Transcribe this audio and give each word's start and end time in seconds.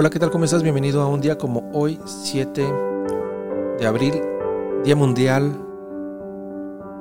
Hola, 0.00 0.10
¿qué 0.10 0.20
tal? 0.20 0.30
¿Cómo 0.30 0.44
estás? 0.44 0.62
Bienvenido 0.62 1.02
a 1.02 1.08
un 1.08 1.20
día 1.20 1.36
como 1.36 1.72
hoy, 1.72 1.98
7 2.04 2.72
de 3.80 3.84
abril, 3.84 4.22
Día 4.84 4.94
Mundial 4.94 5.52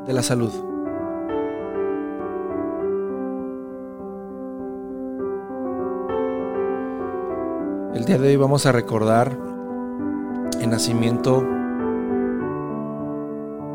de 0.08 0.14
la 0.14 0.24
Salud. 0.24 0.52
El 7.94 8.04
día 8.06 8.18
de 8.18 8.30
hoy 8.30 8.36
vamos 8.36 8.66
a 8.66 8.72
recordar 8.72 9.38
el 10.60 10.68
nacimiento 10.68 11.46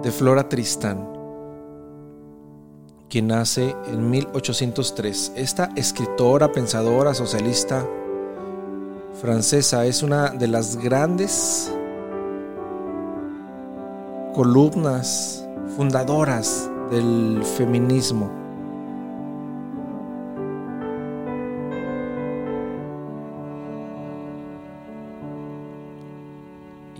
de 0.02 0.10
Flora 0.10 0.48
Tristán, 0.48 1.08
quien 3.08 3.28
nace 3.28 3.76
en 3.86 4.10
1803. 4.10 5.34
Esta 5.36 5.70
escritora, 5.76 6.50
pensadora, 6.50 7.14
socialista, 7.14 7.86
francesa 9.22 9.86
es 9.86 10.02
una 10.02 10.30
de 10.30 10.48
las 10.48 10.76
grandes 10.76 11.72
columnas 14.34 15.46
fundadoras 15.76 16.68
del 16.90 17.40
feminismo. 17.56 18.28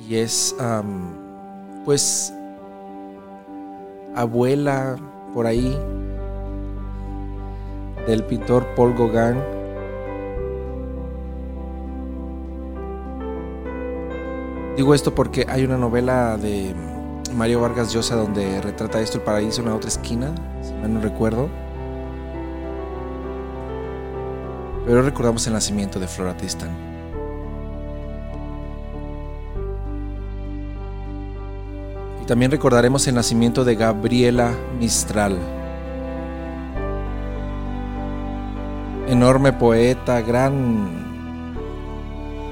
Y 0.09 0.15
es, 0.15 0.55
pues, 1.85 2.33
abuela 4.15 4.95
por 5.35 5.45
ahí 5.45 5.77
del 8.07 8.23
pintor 8.27 8.65
Paul 8.77 8.95
Gauguin 8.95 9.62
Digo 14.77 14.95
esto 14.95 15.15
porque 15.15 15.45
hay 15.49 15.65
una 15.65 15.77
novela 15.77 16.39
de 16.39 16.75
Mario 17.37 17.61
Vargas 17.61 17.93
Llosa 17.93 18.17
donde 18.17 18.61
retrata 18.63 19.01
esto 19.01 19.19
el 19.19 19.25
paraíso 19.25 19.61
en 19.61 19.69
la 19.69 19.75
otra 19.75 19.89
esquina, 19.89 20.35
si 20.63 20.73
mal 20.73 20.95
no 20.95 21.01
recuerdo. 21.01 21.51
Pero 24.87 25.03
recordamos 25.03 25.47
el 25.47 25.53
nacimiento 25.53 26.01
de 26.01 26.09
Flora 26.09 26.37
Tristan. 26.37 26.71
Y 32.23 32.25
también 32.25 32.51
recordaremos 32.51 33.07
el 33.07 33.15
nacimiento 33.15 33.65
de 33.65 33.75
Gabriela 33.75 34.53
Mistral. 34.79 35.39
Enorme 39.07 39.53
poeta, 39.53 40.23
gran 40.23 41.12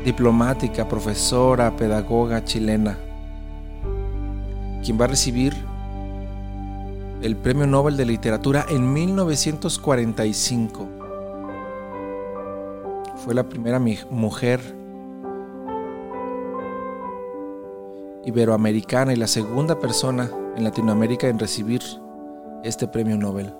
diplomática, 0.04 0.88
profesora, 0.88 1.76
pedagoga 1.76 2.44
chilena, 2.44 2.98
quien 4.82 4.98
va 5.00 5.04
a 5.04 5.08
recibir 5.08 5.54
el 7.22 7.36
Premio 7.36 7.66
Nobel 7.66 7.96
de 7.96 8.06
Literatura 8.06 8.64
en 8.70 8.92
1945. 8.92 10.88
Fue 13.16 13.34
la 13.34 13.48
primera 13.48 13.78
mujer 14.10 14.60
iberoamericana 18.24 19.12
y 19.12 19.16
la 19.16 19.26
segunda 19.26 19.78
persona 19.78 20.30
en 20.56 20.64
Latinoamérica 20.64 21.28
en 21.28 21.38
recibir 21.38 21.82
este 22.64 22.88
premio 22.88 23.16
Nobel. 23.16 23.52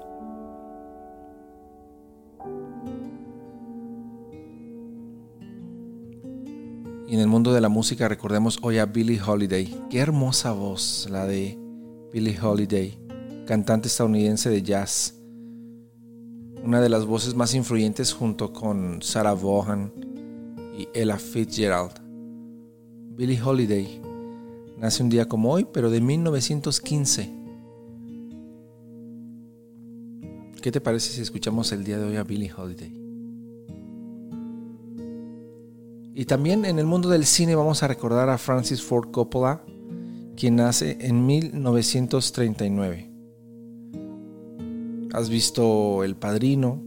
Y 7.10 7.14
en 7.14 7.20
el 7.20 7.26
mundo 7.26 7.52
de 7.52 7.60
la 7.60 7.68
música 7.68 8.06
recordemos 8.06 8.60
hoy 8.62 8.78
a 8.78 8.86
Billie 8.86 9.20
Holiday. 9.20 9.76
Qué 9.90 9.98
hermosa 9.98 10.52
voz 10.52 11.08
la 11.10 11.26
de 11.26 11.58
Billie 12.12 12.38
Holiday, 12.40 12.96
cantante 13.48 13.88
estadounidense 13.88 14.48
de 14.48 14.62
jazz. 14.62 15.16
Una 16.62 16.80
de 16.80 16.88
las 16.88 17.06
voces 17.06 17.34
más 17.34 17.52
influyentes 17.56 18.12
junto 18.12 18.52
con 18.52 19.02
Sarah 19.02 19.34
Vaughan 19.34 19.92
y 20.78 20.86
Ella 20.94 21.16
Fitzgerald. 21.18 22.00
Billie 23.16 23.42
Holiday 23.42 24.00
nace 24.78 25.02
un 25.02 25.08
día 25.08 25.26
como 25.26 25.50
hoy, 25.50 25.66
pero 25.72 25.90
de 25.90 26.00
1915. 26.00 27.28
¿Qué 30.62 30.70
te 30.70 30.80
parece 30.80 31.12
si 31.12 31.22
escuchamos 31.22 31.72
el 31.72 31.82
día 31.82 31.98
de 31.98 32.04
hoy 32.04 32.14
a 32.14 32.22
Billie 32.22 32.52
Holiday? 32.56 33.09
Y 36.20 36.26
también 36.26 36.66
en 36.66 36.78
el 36.78 36.84
mundo 36.84 37.08
del 37.08 37.24
cine 37.24 37.54
vamos 37.54 37.82
a 37.82 37.88
recordar 37.88 38.28
a 38.28 38.36
Francis 38.36 38.82
Ford 38.82 39.10
Coppola, 39.10 39.64
quien 40.36 40.56
nace 40.56 40.98
en 41.00 41.24
1939. 41.24 43.10
¿Has 45.14 45.30
visto 45.30 46.04
El 46.04 46.16
Padrino? 46.16 46.82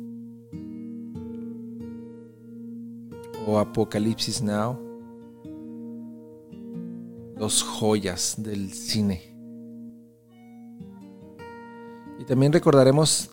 ¿O 3.48 3.58
Apocalipsis 3.58 4.44
Now? 4.44 4.78
Dos 7.36 7.64
joyas 7.64 8.36
del 8.38 8.72
cine. 8.72 9.36
Y 12.20 12.26
también 12.26 12.54
recordaremos 12.54 13.32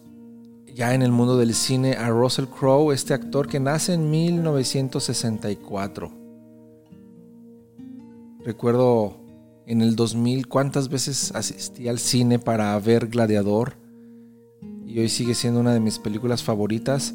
ya 0.81 0.95
en 0.95 1.03
el 1.03 1.13
mundo 1.13 1.37
del 1.37 1.53
cine 1.53 1.93
a 1.93 2.09
Russell 2.09 2.47
Crowe, 2.47 2.95
este 2.95 3.13
actor 3.13 3.47
que 3.47 3.61
nace 3.61 3.93
en 3.93 4.11
1964. 4.11 6.11
Recuerdo 8.47 9.15
en 9.67 9.83
el 9.83 9.95
2000 9.95 10.49
cuántas 10.49 10.89
veces 10.89 11.35
asistí 11.35 11.87
al 11.87 11.99
cine 11.99 12.39
para 12.39 12.79
ver 12.79 13.09
Gladiador 13.09 13.75
y 14.87 15.01
hoy 15.01 15.11
sigue 15.11 15.35
siendo 15.35 15.61
una 15.61 15.75
de 15.75 15.81
mis 15.81 15.99
películas 15.99 16.43
favoritas. 16.43 17.15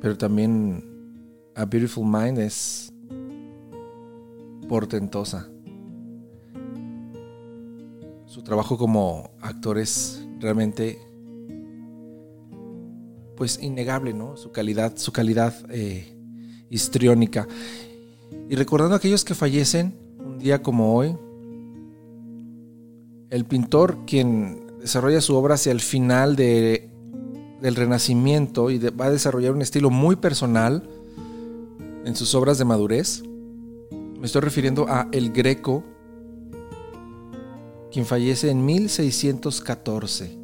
Pero 0.00 0.18
también 0.18 0.82
A 1.54 1.64
Beautiful 1.66 2.04
Mind 2.04 2.38
es 2.38 2.92
portentosa 4.68 5.48
trabajo 8.48 8.78
como 8.78 9.30
actor 9.42 9.76
es 9.76 10.24
realmente 10.40 10.98
pues 13.36 13.62
innegable, 13.62 14.14
¿no? 14.14 14.38
Su 14.38 14.52
calidad, 14.52 14.96
su 14.96 15.12
calidad 15.12 15.54
eh, 15.68 16.16
histriónica. 16.70 17.46
Y 18.48 18.56
recordando 18.56 18.94
a 18.94 18.96
aquellos 18.96 19.22
que 19.22 19.34
fallecen 19.34 19.94
un 20.18 20.38
día 20.38 20.62
como 20.62 20.96
hoy, 20.96 21.14
el 23.28 23.44
pintor 23.44 23.98
quien 24.06 24.66
desarrolla 24.80 25.20
su 25.20 25.36
obra 25.36 25.56
hacia 25.56 25.70
el 25.70 25.80
final 25.80 26.34
de, 26.34 26.88
del 27.60 27.76
Renacimiento 27.76 28.70
y 28.70 28.78
va 28.78 29.04
a 29.04 29.10
desarrollar 29.10 29.52
un 29.52 29.60
estilo 29.60 29.90
muy 29.90 30.16
personal 30.16 30.88
en 32.06 32.16
sus 32.16 32.34
obras 32.34 32.56
de 32.56 32.64
madurez, 32.64 33.22
me 34.18 34.24
estoy 34.24 34.40
refiriendo 34.40 34.86
a 34.88 35.06
El 35.12 35.32
Greco, 35.32 35.84
quien 37.90 38.06
fallece 38.06 38.50
en 38.50 38.64
1614. 38.64 40.36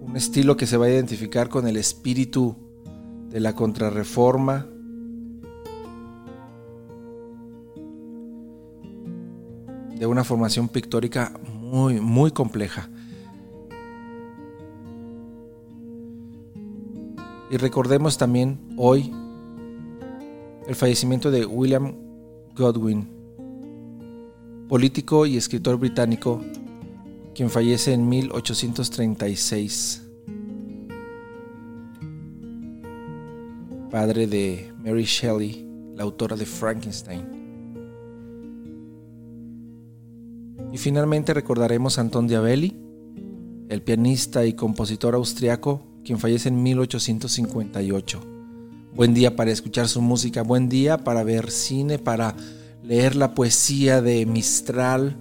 Un 0.00 0.16
estilo 0.16 0.56
que 0.56 0.66
se 0.66 0.76
va 0.76 0.86
a 0.86 0.90
identificar 0.90 1.48
con 1.48 1.66
el 1.66 1.76
espíritu 1.76 2.56
de 3.30 3.40
la 3.40 3.54
contrarreforma. 3.54 4.66
de 9.98 10.04
una 10.04 10.24
formación 10.24 10.68
pictórica 10.68 11.32
muy, 11.50 12.00
muy 12.00 12.30
compleja. 12.30 12.90
Y 17.50 17.56
recordemos 17.56 18.18
también 18.18 18.58
hoy 18.76 19.10
el 20.66 20.74
fallecimiento 20.74 21.30
de 21.30 21.46
William 21.46 22.05
Godwin, 22.56 23.06
político 24.66 25.26
y 25.26 25.36
escritor 25.36 25.76
británico, 25.76 26.40
quien 27.34 27.50
fallece 27.50 27.92
en 27.92 28.08
1836. 28.08 30.02
Padre 33.90 34.26
de 34.26 34.72
Mary 34.82 35.04
Shelley, 35.04 35.68
la 35.94 36.04
autora 36.04 36.34
de 36.34 36.46
Frankenstein. 36.46 37.26
Y 40.72 40.78
finalmente 40.78 41.34
recordaremos 41.34 41.98
a 41.98 42.00
Anton 42.00 42.26
Diabelli, 42.26 42.74
el 43.68 43.82
pianista 43.82 44.46
y 44.46 44.54
compositor 44.54 45.14
austriaco, 45.14 45.82
quien 46.04 46.18
fallece 46.18 46.48
en 46.48 46.62
1858. 46.62 48.35
Buen 48.96 49.12
día 49.12 49.36
para 49.36 49.50
escuchar 49.50 49.88
su 49.88 50.00
música, 50.00 50.40
buen 50.40 50.70
día 50.70 50.96
para 50.96 51.22
ver 51.22 51.50
cine, 51.50 51.98
para 51.98 52.34
leer 52.82 53.14
la 53.14 53.34
poesía 53.34 54.00
de 54.00 54.24
Mistral. 54.24 55.18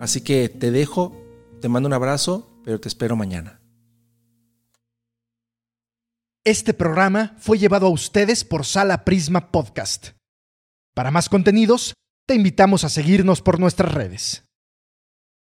Así 0.00 0.22
que 0.22 0.48
te 0.48 0.72
dejo, 0.72 1.16
te 1.60 1.68
mando 1.68 1.86
un 1.86 1.92
abrazo, 1.92 2.50
pero 2.64 2.80
te 2.80 2.88
espero 2.88 3.14
mañana. 3.14 3.60
Este 6.42 6.74
programa 6.74 7.36
fue 7.38 7.58
llevado 7.58 7.86
a 7.86 7.90
ustedes 7.90 8.42
por 8.42 8.66
Sala 8.66 9.04
Prisma 9.04 9.52
Podcast. 9.52 10.08
Para 10.94 11.12
más 11.12 11.28
contenidos, 11.28 11.94
te 12.26 12.34
invitamos 12.34 12.82
a 12.82 12.88
seguirnos 12.88 13.40
por 13.40 13.60
nuestras 13.60 13.94
redes. 13.94 14.47